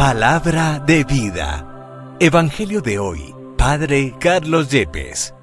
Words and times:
Palabra 0.00 0.78
de 0.78 1.04
vida. 1.04 2.16
Evangelio 2.20 2.80
de 2.80 2.98
hoy. 2.98 3.34
Padre 3.58 4.14
Carlos 4.18 4.70
Yepes. 4.70 5.34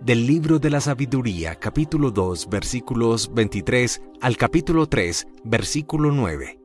Del 0.00 0.24
libro 0.24 0.60
de 0.60 0.70
la 0.70 0.80
sabiduría, 0.80 1.56
capítulo 1.56 2.12
2, 2.12 2.48
versículos 2.48 3.34
23 3.34 4.00
al 4.20 4.36
capítulo 4.36 4.86
3, 4.86 5.26
versículo 5.42 6.12
9. 6.12 6.60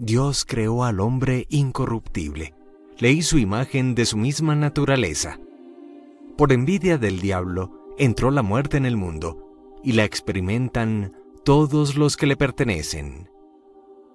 Dios 0.00 0.44
creó 0.44 0.82
al 0.82 0.98
hombre 0.98 1.46
incorruptible. 1.50 2.52
Le 2.98 3.12
hizo 3.12 3.38
imagen 3.38 3.94
de 3.94 4.06
su 4.06 4.16
misma 4.16 4.56
naturaleza. 4.56 5.38
Por 6.36 6.52
envidia 6.52 6.98
del 6.98 7.20
diablo, 7.20 7.94
entró 7.96 8.32
la 8.32 8.42
muerte 8.42 8.76
en 8.76 8.86
el 8.86 8.96
mundo, 8.96 9.38
y 9.84 9.92
la 9.92 10.02
experimentan 10.02 11.12
todos 11.44 11.94
los 11.94 12.16
que 12.16 12.26
le 12.26 12.36
pertenecen. 12.36 13.28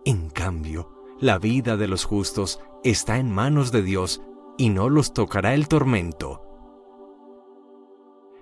En 0.06 0.30
cambio, 0.30 0.90
la 1.20 1.38
vida 1.38 1.76
de 1.76 1.88
los 1.88 2.06
justos 2.06 2.62
está 2.84 3.18
en 3.18 3.32
manos 3.32 3.72
de 3.72 3.84
Dios 3.84 4.22
y 4.58 4.70
no 4.70 4.90
los 4.90 5.14
tocará 5.14 5.54
el 5.54 5.68
tormento. 5.68 6.42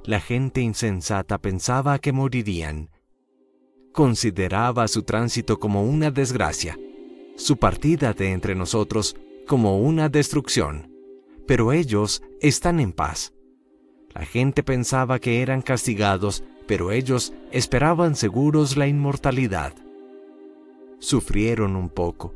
La 0.04 0.20
gente 0.20 0.62
insensata 0.62 1.40
pensaba 1.40 1.98
que 2.00 2.12
morirían. 2.14 2.92
Consideraba 3.92 4.88
su 4.88 5.04
tránsito 5.04 5.60
como 5.60 5.84
una 5.84 6.12
desgracia, 6.12 6.78
su 7.36 7.58
partida 7.58 8.14
de 8.14 8.32
entre 8.32 8.54
nosotros 8.54 9.16
como 9.48 9.80
una 9.80 10.10
destrucción, 10.10 10.94
pero 11.48 11.74
ellos 11.74 12.22
están 12.40 12.80
en 12.80 12.94
paz. 12.94 13.34
La 14.14 14.26
gente 14.26 14.62
pensaba 14.62 15.20
que 15.20 15.42
eran 15.42 15.64
castigados, 15.64 16.44
pero 16.68 16.92
ellos 16.92 17.34
esperaban 17.52 18.16
seguros 18.16 18.78
la 18.78 18.88
inmortalidad 18.88 19.74
sufrieron 21.00 21.76
un 21.76 21.90
poco. 21.90 22.34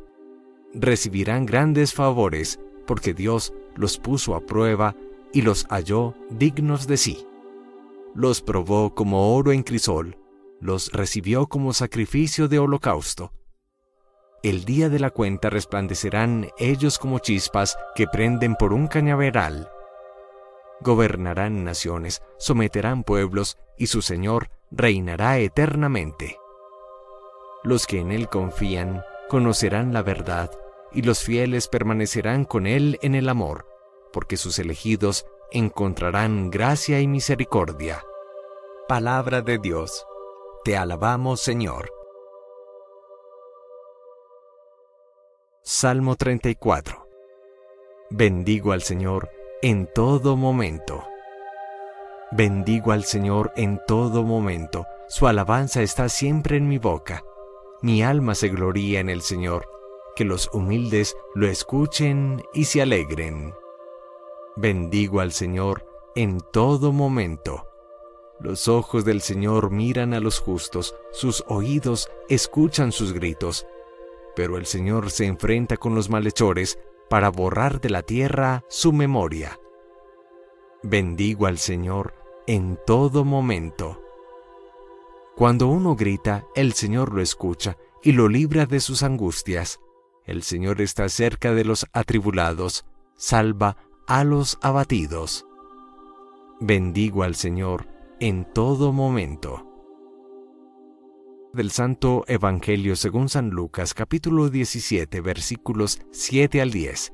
Recibirán 0.74 1.46
grandes 1.46 1.94
favores 1.94 2.60
porque 2.86 3.14
Dios 3.14 3.54
los 3.76 3.98
puso 3.98 4.36
a 4.36 4.42
prueba 4.42 4.96
y 5.34 5.42
los 5.42 5.66
halló 5.70 6.16
dignos 6.30 6.88
de 6.88 6.98
sí. 6.98 7.26
Los 8.14 8.42
probó 8.42 8.94
como 8.94 9.36
oro 9.36 9.52
en 9.52 9.64
crisol, 9.64 10.18
los 10.60 10.92
recibió 10.92 11.48
como 11.48 11.74
sacrificio 11.74 12.48
de 12.48 12.60
holocausto. 12.60 13.32
El 14.44 14.66
día 14.66 14.90
de 14.90 15.00
la 15.00 15.12
cuenta 15.12 15.50
resplandecerán 15.50 16.50
ellos 16.58 16.98
como 16.98 17.20
chispas 17.20 17.78
que 17.96 18.08
prenden 18.08 18.56
por 18.56 18.74
un 18.74 18.88
cañaveral. 18.88 19.70
Gobernarán 20.82 21.64
naciones, 21.64 22.22
someterán 22.40 23.04
pueblos, 23.04 23.58
y 23.78 23.88
su 23.88 24.02
Señor 24.02 24.50
reinará 24.72 25.38
eternamente. 25.38 26.41
Los 27.64 27.86
que 27.86 28.00
en 28.00 28.12
Él 28.12 28.28
confían 28.30 29.04
conocerán 29.30 29.94
la 29.94 30.02
verdad, 30.02 30.52
y 30.92 31.04
los 31.04 31.20
fieles 31.24 31.68
permanecerán 31.68 32.44
con 32.46 32.68
Él 32.68 33.00
en 33.02 33.16
el 33.16 33.30
amor, 33.30 33.66
porque 34.12 34.38
sus 34.38 34.60
elegidos 34.60 35.26
encontrarán 35.52 36.50
gracia 36.50 37.00
y 37.00 37.08
misericordia. 37.08 38.04
Palabra 38.88 39.42
de 39.42 39.58
Dios. 39.58 40.06
Te 40.64 40.76
alabamos, 40.78 41.42
Señor. 41.42 41.92
Salmo 45.64 46.16
34. 46.16 47.08
Bendigo 48.10 48.72
al 48.74 48.82
Señor 48.82 49.30
en 49.62 49.88
todo 49.94 50.36
momento. 50.36 51.06
Bendigo 52.32 52.92
al 52.92 53.04
Señor 53.04 53.54
en 53.56 53.80
todo 53.88 54.24
momento. 54.24 54.86
Su 55.08 55.28
alabanza 55.28 55.82
está 55.82 56.10
siempre 56.10 56.58
en 56.58 56.68
mi 56.68 56.78
boca. 56.78 57.24
Mi 57.82 58.04
alma 58.04 58.36
se 58.36 58.50
gloría 58.50 59.00
en 59.00 59.10
el 59.10 59.22
Señor, 59.22 59.68
que 60.16 60.24
los 60.24 60.50
humildes 60.54 61.18
lo 61.34 61.48
escuchen 61.48 62.44
y 62.54 62.66
se 62.66 62.82
alegren. 62.82 63.56
Bendigo 64.56 65.20
al 65.20 65.32
Señor 65.32 65.86
en 66.16 66.40
todo 66.52 66.92
momento. 66.92 67.68
Los 68.40 68.68
ojos 68.68 69.06
del 69.06 69.22
Señor 69.22 69.72
miran 69.72 70.14
a 70.14 70.20
los 70.20 70.40
justos, 70.40 70.96
sus 71.12 71.44
oídos 71.48 72.12
escuchan 72.30 72.92
sus 72.92 73.14
gritos, 73.14 73.66
pero 74.36 74.58
el 74.58 74.66
Señor 74.66 75.10
se 75.10 75.26
enfrenta 75.26 75.78
con 75.78 75.96
los 75.96 76.10
malhechores 76.10 76.80
para 77.10 77.30
borrar 77.30 77.82
de 77.82 77.90
la 77.90 78.04
tierra 78.04 78.64
su 78.68 78.94
memoria. 78.94 79.60
Bendigo 80.84 81.46
al 81.46 81.58
Señor 81.58 82.14
en 82.48 82.80
todo 82.86 83.24
momento. 83.24 84.02
Cuando 85.36 85.70
uno 85.70 85.96
grita, 85.96 86.46
el 86.56 86.74
Señor 86.74 87.14
lo 87.14 87.22
escucha 87.22 87.78
y 88.04 88.12
lo 88.12 88.28
libra 88.28 88.66
de 88.66 88.80
sus 88.80 89.02
angustias. 89.02 89.80
El 90.26 90.44
Señor 90.44 90.82
está 90.82 91.08
cerca 91.10 91.54
de 91.54 91.64
los 91.64 91.88
atribulados, 91.94 92.86
salva 93.16 93.78
a 94.08 94.24
los 94.24 94.60
abatidos. 94.62 95.48
Bendigo 96.60 97.24
al 97.24 97.36
Señor 97.36 97.88
en 98.20 98.46
todo 98.54 98.92
momento. 98.92 99.68
Del 101.54 101.72
Santo 101.72 102.24
Evangelio 102.28 102.96
según 102.96 103.30
San 103.30 103.50
Lucas 103.50 103.94
capítulo 103.94 104.50
17 104.50 105.22
versículos 105.22 106.02
7 106.12 106.62
al 106.62 106.72
10. 106.72 107.14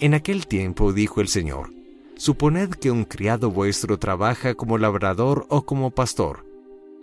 En 0.00 0.14
aquel 0.14 0.46
tiempo 0.46 0.92
dijo 0.92 1.20
el 1.20 1.28
Señor, 1.28 1.72
Suponed 2.14 2.70
que 2.70 2.90
un 2.90 3.04
criado 3.04 3.50
vuestro 3.50 3.98
trabaja 3.98 4.54
como 4.54 4.78
labrador 4.78 5.46
o 5.48 5.64
como 5.64 5.90
pastor 5.90 6.51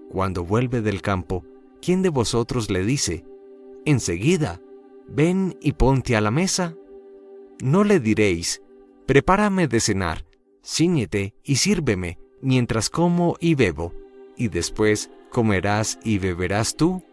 cuando 0.10 0.44
vuelve 0.44 0.82
del 0.82 1.02
campo, 1.02 1.44
¿quién 1.82 2.02
de 2.02 2.10
vosotros 2.10 2.70
le 2.70 2.84
dice, 2.84 3.26
enseguida, 3.86 4.60
ven 5.08 5.58
y 5.62 5.74
ponte 5.74 6.16
a 6.16 6.22
la 6.22 6.32
mesa? 6.32 6.76
No 7.62 7.84
le 7.84 8.00
diréis, 8.00 8.62
prepárame 9.06 9.68
de 9.68 9.80
cenar, 9.80 10.26
ciñete 10.64 11.34
y 11.44 11.58
sírveme, 11.58 12.18
mientras 12.42 12.90
como 12.90 13.36
y 13.40 13.56
bebo, 13.56 13.94
y 14.36 14.48
después 14.48 15.10
comerás 15.30 16.00
y 16.04 16.18
beberás 16.18 16.76
tú. 16.76 17.04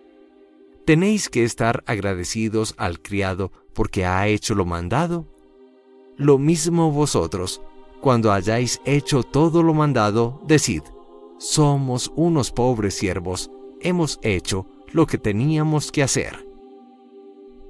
Tenéis 0.84 1.28
que 1.28 1.44
estar 1.44 1.82
agradecidos 1.86 2.74
al 2.78 3.00
criado 3.00 3.50
porque 3.74 4.06
ha 4.06 4.26
hecho 4.28 4.54
lo 4.54 4.64
mandado. 4.64 5.26
Lo 6.16 6.38
mismo 6.38 6.92
vosotros, 6.92 7.60
cuando 8.00 8.32
hayáis 8.32 8.80
hecho 8.84 9.22
todo 9.22 9.62
lo 9.62 9.74
mandado, 9.74 10.40
decid, 10.46 10.82
somos 11.38 12.12
unos 12.16 12.52
pobres 12.52 12.94
siervos, 12.94 13.50
hemos 13.80 14.18
hecho 14.22 14.66
lo 14.92 15.06
que 15.06 15.18
teníamos 15.18 15.92
que 15.92 16.02
hacer. 16.02 16.46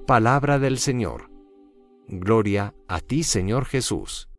Palabra 0.05 0.59
del 0.59 0.77
Señor. 0.77 1.29
Gloria 2.07 2.73
a 2.87 2.99
ti, 2.99 3.23
Señor 3.23 3.65
Jesús. 3.65 4.29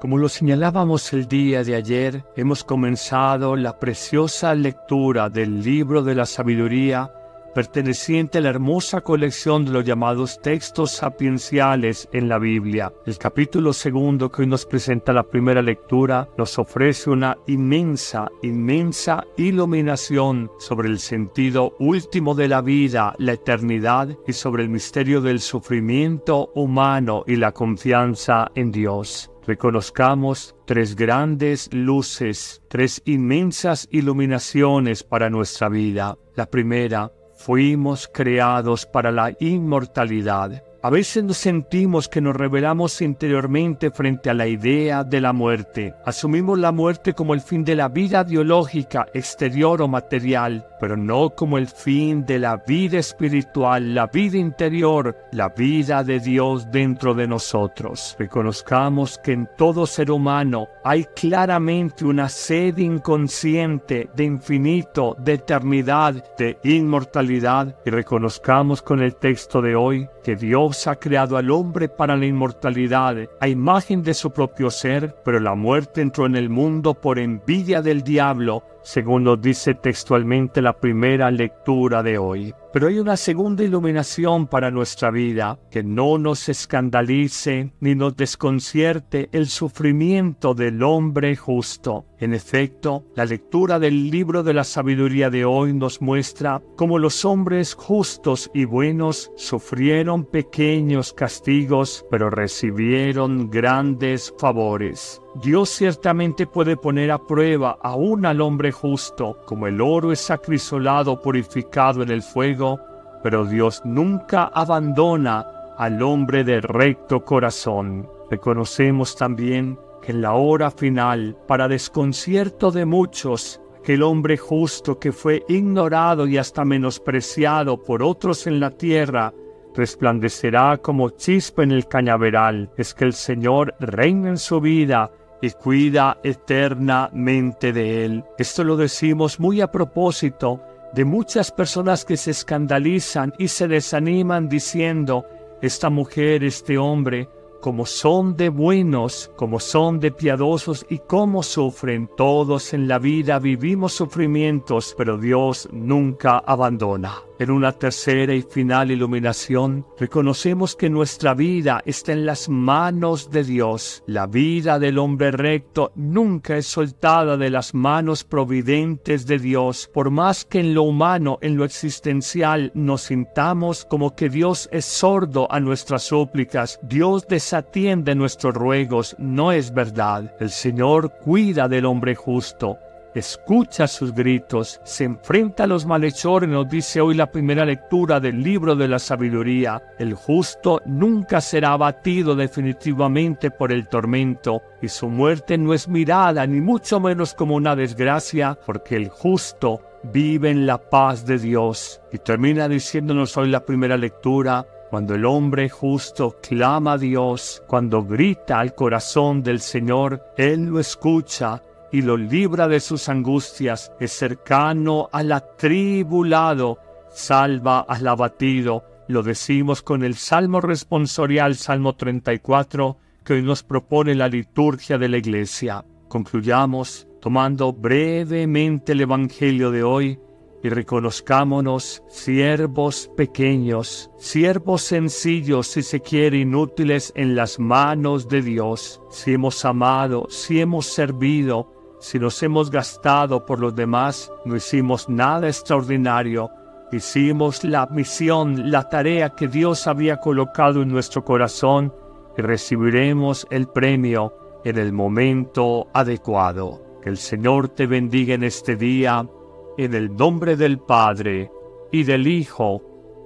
Como 0.00 0.16
lo 0.16 0.28
señalábamos 0.28 1.12
el 1.12 1.28
día 1.28 1.62
de 1.62 1.76
ayer, 1.76 2.24
hemos 2.34 2.64
comenzado 2.64 3.54
la 3.54 3.78
preciosa 3.78 4.54
lectura 4.54 5.28
del 5.28 5.62
libro 5.62 6.02
de 6.02 6.14
la 6.14 6.24
sabiduría 6.24 7.12
perteneciente 7.52 8.38
a 8.38 8.40
la 8.40 8.50
hermosa 8.50 9.00
colección 9.00 9.64
de 9.64 9.72
los 9.72 9.84
llamados 9.84 10.40
textos 10.40 10.92
sapienciales 10.92 12.08
en 12.12 12.28
la 12.28 12.38
Biblia. 12.38 12.92
El 13.06 13.18
capítulo 13.18 13.72
segundo 13.72 14.30
que 14.30 14.42
hoy 14.42 14.48
nos 14.48 14.66
presenta 14.66 15.12
la 15.12 15.22
primera 15.22 15.62
lectura 15.62 16.28
nos 16.38 16.58
ofrece 16.58 17.10
una 17.10 17.36
inmensa, 17.46 18.30
inmensa 18.42 19.24
iluminación 19.36 20.50
sobre 20.58 20.88
el 20.88 20.98
sentido 20.98 21.76
último 21.78 22.34
de 22.34 22.48
la 22.48 22.60
vida, 22.60 23.14
la 23.18 23.32
eternidad 23.32 24.16
y 24.26 24.32
sobre 24.32 24.62
el 24.62 24.68
misterio 24.68 25.20
del 25.20 25.40
sufrimiento 25.40 26.50
humano 26.54 27.24
y 27.26 27.36
la 27.36 27.52
confianza 27.52 28.50
en 28.54 28.70
Dios 28.70 29.30
reconozcamos 29.46 30.54
tres 30.64 30.94
grandes 30.94 31.72
luces, 31.72 32.62
tres 32.68 33.02
inmensas 33.04 33.88
iluminaciones 33.90 35.02
para 35.02 35.28
nuestra 35.28 35.68
vida. 35.68 36.16
La 36.36 36.46
primera, 36.46 37.10
Fuimos 37.42 38.06
creados 38.06 38.84
para 38.84 39.10
la 39.10 39.34
inmortalidad. 39.40 40.62
A 40.82 40.88
veces 40.88 41.22
nos 41.22 41.36
sentimos 41.36 42.08
que 42.08 42.22
nos 42.22 42.34
revelamos 42.34 43.02
interiormente 43.02 43.90
frente 43.90 44.30
a 44.30 44.34
la 44.34 44.46
idea 44.46 45.04
de 45.04 45.20
la 45.20 45.34
muerte. 45.34 45.94
Asumimos 46.06 46.58
la 46.58 46.72
muerte 46.72 47.12
como 47.12 47.34
el 47.34 47.42
fin 47.42 47.64
de 47.64 47.76
la 47.76 47.88
vida 47.88 48.24
biológica, 48.24 49.06
exterior 49.12 49.82
o 49.82 49.88
material, 49.88 50.66
pero 50.80 50.96
no 50.96 51.28
como 51.36 51.58
el 51.58 51.66
fin 51.66 52.24
de 52.24 52.38
la 52.38 52.56
vida 52.66 52.98
espiritual, 52.98 53.94
la 53.94 54.06
vida 54.06 54.38
interior, 54.38 55.14
la 55.32 55.50
vida 55.50 56.02
de 56.02 56.18
Dios 56.18 56.70
dentro 56.70 57.12
de 57.12 57.28
nosotros. 57.28 58.16
Reconozcamos 58.18 59.18
que 59.18 59.32
en 59.32 59.50
todo 59.58 59.86
ser 59.86 60.10
humano 60.10 60.66
hay 60.82 61.04
claramente 61.14 62.06
una 62.06 62.30
sed 62.30 62.78
inconsciente 62.78 64.08
de 64.16 64.24
infinito, 64.24 65.14
de 65.18 65.34
eternidad, 65.34 66.24
de 66.38 66.58
inmortalidad 66.62 67.76
y 67.84 67.90
reconozcamos 67.90 68.80
con 68.80 69.02
el 69.02 69.16
texto 69.16 69.60
de 69.60 69.76
hoy 69.76 70.08
que 70.24 70.36
Dios 70.36 70.69
ha 70.86 70.96
creado 70.96 71.36
al 71.36 71.50
hombre 71.50 71.88
para 71.88 72.16
la 72.16 72.26
inmortalidad 72.26 73.16
a 73.40 73.48
imagen 73.48 74.02
de 74.02 74.14
su 74.14 74.30
propio 74.30 74.70
ser, 74.70 75.14
pero 75.24 75.40
la 75.40 75.54
muerte 75.54 76.00
entró 76.00 76.26
en 76.26 76.36
el 76.36 76.48
mundo 76.48 76.94
por 76.94 77.18
envidia 77.18 77.82
del 77.82 78.02
diablo 78.02 78.62
según 78.82 79.24
nos 79.24 79.40
dice 79.40 79.74
textualmente 79.74 80.62
la 80.62 80.78
primera 80.78 81.30
lectura 81.30 82.02
de 82.02 82.18
hoy. 82.18 82.54
Pero 82.72 82.86
hay 82.86 83.00
una 83.00 83.16
segunda 83.16 83.64
iluminación 83.64 84.46
para 84.46 84.70
nuestra 84.70 85.10
vida, 85.10 85.58
que 85.72 85.82
no 85.82 86.18
nos 86.18 86.48
escandalice 86.48 87.72
ni 87.80 87.96
nos 87.96 88.16
desconcierte 88.16 89.28
el 89.32 89.48
sufrimiento 89.48 90.54
del 90.54 90.82
hombre 90.84 91.34
justo. 91.34 92.06
En 92.20 92.32
efecto, 92.32 93.06
la 93.16 93.24
lectura 93.24 93.80
del 93.80 94.10
libro 94.10 94.44
de 94.44 94.54
la 94.54 94.62
sabiduría 94.62 95.30
de 95.30 95.44
hoy 95.44 95.72
nos 95.72 96.00
muestra 96.00 96.62
cómo 96.76 96.98
los 96.98 97.24
hombres 97.24 97.74
justos 97.74 98.50
y 98.54 98.66
buenos 98.66 99.32
sufrieron 99.36 100.24
pequeños 100.24 101.12
castigos, 101.12 102.04
pero 102.08 102.30
recibieron 102.30 103.50
grandes 103.50 104.32
favores. 104.38 105.20
Dios 105.42 105.70
ciertamente 105.70 106.46
puede 106.46 106.76
poner 106.76 107.10
a 107.10 107.24
prueba 107.24 107.78
aún 107.82 108.26
al 108.26 108.40
hombre 108.40 108.69
justo, 108.72 109.38
como 109.44 109.66
el 109.66 109.80
oro 109.80 110.12
es 110.12 110.30
acrisolado 110.30 111.20
purificado 111.20 112.02
en 112.02 112.10
el 112.10 112.22
fuego, 112.22 112.80
pero 113.22 113.44
Dios 113.44 113.82
nunca 113.84 114.44
abandona 114.44 115.46
al 115.76 116.02
hombre 116.02 116.44
de 116.44 116.60
recto 116.60 117.24
corazón. 117.24 118.08
Reconocemos 118.30 119.16
también 119.16 119.78
que 120.02 120.12
en 120.12 120.22
la 120.22 120.34
hora 120.34 120.70
final, 120.70 121.36
para 121.46 121.68
desconcierto 121.68 122.70
de 122.70 122.84
muchos, 122.84 123.60
aquel 123.78 124.02
hombre 124.02 124.36
justo 124.36 124.98
que 124.98 125.12
fue 125.12 125.44
ignorado 125.48 126.26
y 126.26 126.38
hasta 126.38 126.64
menospreciado 126.64 127.82
por 127.82 128.02
otros 128.02 128.46
en 128.46 128.60
la 128.60 128.70
tierra, 128.70 129.32
resplandecerá 129.74 130.78
como 130.78 131.10
chispa 131.10 131.62
en 131.62 131.72
el 131.72 131.86
cañaveral. 131.86 132.70
Es 132.76 132.94
que 132.94 133.04
el 133.04 133.14
Señor 133.14 133.74
reina 133.80 134.28
en 134.28 134.38
su 134.38 134.60
vida 134.60 135.10
y 135.42 135.50
cuida 135.50 136.18
eternamente 136.22 137.72
de 137.72 138.04
él. 138.04 138.24
Esto 138.38 138.64
lo 138.64 138.76
decimos 138.76 139.40
muy 139.40 139.60
a 139.60 139.70
propósito 139.70 140.60
de 140.92 141.04
muchas 141.04 141.50
personas 141.52 142.04
que 142.04 142.16
se 142.16 142.32
escandalizan 142.32 143.32
y 143.38 143.48
se 143.48 143.68
desaniman 143.68 144.48
diciendo, 144.48 145.24
esta 145.62 145.90
mujer, 145.90 146.42
este 146.44 146.78
hombre, 146.78 147.28
como 147.60 147.84
son 147.84 148.36
de 148.36 148.48
buenos, 148.48 149.30
como 149.36 149.60
son 149.60 150.00
de 150.00 150.10
piadosos 150.10 150.86
y 150.88 150.98
cómo 150.98 151.42
sufren. 151.42 152.08
Todos 152.16 152.72
en 152.72 152.88
la 152.88 152.98
vida 152.98 153.38
vivimos 153.38 153.92
sufrimientos, 153.92 154.94
pero 154.96 155.18
Dios 155.18 155.68
nunca 155.70 156.38
abandona. 156.38 157.29
En 157.40 157.50
una 157.50 157.72
tercera 157.72 158.34
y 158.34 158.42
final 158.42 158.90
iluminación, 158.90 159.86
reconocemos 159.98 160.76
que 160.76 160.90
nuestra 160.90 161.32
vida 161.32 161.80
está 161.86 162.12
en 162.12 162.26
las 162.26 162.50
manos 162.50 163.30
de 163.30 163.44
Dios. 163.44 164.04
La 164.06 164.26
vida 164.26 164.78
del 164.78 164.98
hombre 164.98 165.30
recto 165.30 165.90
nunca 165.94 166.58
es 166.58 166.66
soltada 166.66 167.38
de 167.38 167.48
las 167.48 167.72
manos 167.72 168.24
providentes 168.24 169.26
de 169.26 169.38
Dios, 169.38 169.88
por 169.94 170.10
más 170.10 170.44
que 170.44 170.60
en 170.60 170.74
lo 170.74 170.82
humano, 170.82 171.38
en 171.40 171.56
lo 171.56 171.64
existencial, 171.64 172.72
nos 172.74 173.04
sintamos 173.04 173.86
como 173.86 174.14
que 174.14 174.28
Dios 174.28 174.68
es 174.70 174.84
sordo 174.84 175.50
a 175.50 175.60
nuestras 175.60 176.02
súplicas. 176.02 176.78
Dios 176.82 177.26
desatiende 177.26 178.14
nuestros 178.14 178.52
ruegos. 178.52 179.16
No 179.18 179.50
es 179.50 179.72
verdad. 179.72 180.36
El 180.40 180.50
Señor 180.50 181.10
cuida 181.24 181.68
del 181.68 181.86
hombre 181.86 182.14
justo 182.14 182.76
escucha 183.14 183.86
sus 183.86 184.14
gritos, 184.14 184.80
se 184.84 185.04
enfrenta 185.04 185.64
a 185.64 185.66
los 185.66 185.86
malhechores, 185.86 186.48
nos 186.48 186.68
dice 186.68 187.00
hoy 187.00 187.14
la 187.14 187.30
primera 187.30 187.64
lectura 187.64 188.20
del 188.20 188.42
libro 188.42 188.76
de 188.76 188.88
la 188.88 188.98
sabiduría. 188.98 189.82
El 189.98 190.14
justo 190.14 190.80
nunca 190.86 191.40
será 191.40 191.72
abatido 191.72 192.36
definitivamente 192.36 193.50
por 193.50 193.72
el 193.72 193.88
tormento, 193.88 194.62
y 194.80 194.88
su 194.88 195.08
muerte 195.08 195.58
no 195.58 195.74
es 195.74 195.88
mirada 195.88 196.46
ni 196.46 196.60
mucho 196.60 197.00
menos 197.00 197.34
como 197.34 197.56
una 197.56 197.76
desgracia, 197.76 198.58
porque 198.66 198.96
el 198.96 199.08
justo 199.08 199.80
vive 200.02 200.50
en 200.50 200.66
la 200.66 200.78
paz 200.78 201.26
de 201.26 201.38
Dios. 201.38 202.00
Y 202.12 202.18
termina 202.18 202.68
diciéndonos 202.68 203.36
hoy 203.36 203.48
la 203.48 203.64
primera 203.64 203.96
lectura, 203.96 204.66
cuando 204.90 205.14
el 205.14 205.24
hombre 205.24 205.68
justo 205.68 206.36
clama 206.42 206.94
a 206.94 206.98
Dios, 206.98 207.62
cuando 207.68 208.02
grita 208.02 208.58
al 208.58 208.74
corazón 208.74 209.42
del 209.42 209.60
Señor, 209.60 210.32
Él 210.36 210.64
lo 210.64 210.80
escucha 210.80 211.62
y 211.92 212.02
lo 212.02 212.16
libra 212.16 212.68
de 212.68 212.80
sus 212.80 213.08
angustias, 213.08 213.92
es 214.00 214.12
cercano 214.12 215.08
al 215.12 215.32
atribulado, 215.32 216.78
salva 217.12 217.80
al 217.80 218.06
abatido. 218.06 218.84
Lo 219.08 219.22
decimos 219.22 219.82
con 219.82 220.04
el 220.04 220.14
Salmo 220.14 220.60
responsorial, 220.60 221.56
Salmo 221.56 221.96
34, 221.96 222.96
que 223.24 223.34
hoy 223.34 223.42
nos 223.42 223.62
propone 223.62 224.14
la 224.14 224.28
liturgia 224.28 224.98
de 224.98 225.08
la 225.08 225.18
Iglesia. 225.18 225.84
Concluyamos 226.08 227.08
tomando 227.20 227.72
brevemente 227.72 228.92
el 228.92 229.02
Evangelio 229.02 229.70
de 229.70 229.82
hoy 229.82 230.18
y 230.62 230.68
reconozcámonos 230.68 232.02
siervos 232.08 233.10
pequeños, 233.16 234.10
siervos 234.18 234.82
sencillos, 234.82 235.68
si 235.68 235.82
se 235.82 236.00
quiere, 236.00 236.38
inútiles 236.38 237.12
en 237.16 237.34
las 237.34 237.58
manos 237.58 238.28
de 238.28 238.42
Dios. 238.42 239.00
Si 239.10 239.32
hemos 239.32 239.64
amado, 239.64 240.26
si 240.28 240.60
hemos 240.60 240.86
servido, 240.86 241.79
si 242.00 242.18
nos 242.18 242.42
hemos 242.42 242.70
gastado 242.70 243.44
por 243.44 243.60
los 243.60 243.74
demás, 243.74 244.32
no 244.46 244.56
hicimos 244.56 245.08
nada 245.08 245.48
extraordinario. 245.48 246.50
Hicimos 246.90 247.62
la 247.62 247.86
misión, 247.86 248.70
la 248.70 248.88
tarea 248.88 249.30
que 249.30 249.46
Dios 249.46 249.86
había 249.86 250.16
colocado 250.16 250.82
en 250.82 250.88
nuestro 250.88 251.24
corazón 251.24 251.94
y 252.36 252.42
recibiremos 252.42 253.46
el 253.50 253.68
premio 253.68 254.34
en 254.64 254.78
el 254.78 254.92
momento 254.92 255.88
adecuado. 255.92 256.82
Que 257.02 257.10
el 257.10 257.18
Señor 257.18 257.68
te 257.68 257.86
bendiga 257.86 258.34
en 258.34 258.44
este 258.44 258.76
día, 258.76 259.28
en 259.76 259.94
el 259.94 260.16
nombre 260.16 260.56
del 260.56 260.78
Padre, 260.78 261.50
y 261.92 262.02
del 262.04 262.26
Hijo, 262.26 262.82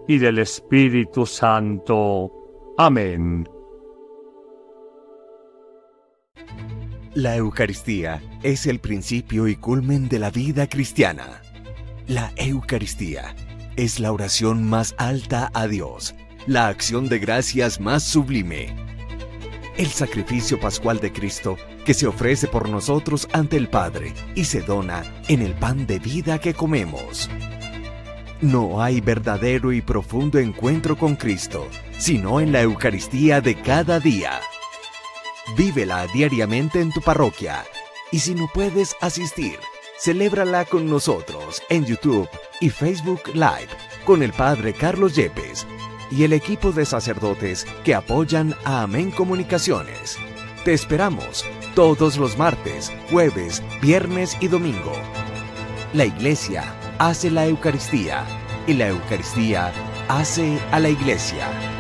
y 0.09 0.19
del 0.19 0.41
Espíritu 0.41 1.27
Santo. 1.27 2.31
Amén. 2.77 3.49
La 7.15 7.37
Eucaristía 7.37 8.21
es 8.43 8.67
el 8.67 8.81
principio 8.81 9.47
y 9.47 9.55
culmen 9.55 10.09
de 10.09 10.19
la 10.19 10.31
vida 10.31 10.69
cristiana. 10.69 11.43
La 12.09 12.33
Eucaristía 12.35 13.37
es 13.77 14.01
la 14.01 14.11
oración 14.11 14.69
más 14.69 14.97
alta 14.99 15.49
a 15.55 15.69
Dios, 15.69 16.17
la 16.49 16.67
acción 16.67 17.09
de 17.09 17.21
gracias 17.21 17.79
más 17.81 18.03
sublime. 18.03 18.75
El 19.77 19.87
sacrificio 19.87 20.59
pascual 20.59 20.99
de 20.99 21.13
Cristo 21.13 21.57
que 21.85 21.95
se 21.95 22.09
ofrece 22.09 22.49
por 22.49 22.69
nosotros 22.69 23.29
ante 23.33 23.59
el 23.59 23.69
Padre 23.69 24.13
y 24.35 24.45
se 24.47 24.63
dona 24.63 25.05
en 25.29 25.41
el 25.41 25.55
pan 25.55 25.87
de 25.87 26.01
vida 26.01 26.41
que 26.41 26.53
comemos. 26.53 27.31
No 28.41 28.83
hay 28.83 29.01
verdadero 29.01 29.73
y 29.73 29.83
profundo 29.83 30.41
encuentro 30.41 30.99
con 30.99 31.15
Cristo, 31.15 31.69
sino 31.97 32.41
en 32.41 32.51
la 32.51 32.63
Eucaristía 32.63 33.41
de 33.41 33.55
cada 33.55 34.01
día. 34.01 34.41
Vívela 35.57 36.07
diariamente 36.09 36.81
en 36.81 36.91
tu 36.91 37.01
parroquia 37.01 37.65
y 38.11 38.21
si 38.21 38.35
no 38.35 38.49
puedes 38.53 38.97
asistir, 39.01 39.59
celébrala 40.01 40.65
con 40.65 40.89
nosotros 40.89 41.63
en 41.69 41.85
YouTube 41.85 42.29
y 42.61 42.71
Facebook 42.71 43.21
Live 43.35 43.69
con 44.05 44.23
el 44.23 44.33
Padre 44.33 44.73
Carlos 44.73 45.15
Yepes 45.15 45.67
y 46.11 46.25
el 46.25 46.33
equipo 46.33 46.73
de 46.73 46.87
sacerdotes 46.87 47.67
que 47.85 47.95
apoyan 47.95 48.55
a 48.65 48.83
Amén 48.83 49.11
Comunicaciones. 49.11 50.17
Te 50.65 50.73
esperamos 50.73 51.45
todos 51.75 52.17
los 52.17 52.39
martes, 52.39 52.91
jueves, 53.11 53.63
viernes 53.83 54.37
y 54.41 54.49
domingo. 54.49 54.93
La 55.93 56.07
Iglesia 56.07 56.75
hace 56.99 57.31
la 57.31 57.47
Eucaristía 57.47 58.25
y 58.67 58.73
la 58.73 58.89
Eucaristía 58.89 59.73
hace 60.09 60.59
a 60.71 60.81
la 60.81 60.89
Iglesia. 60.89 61.74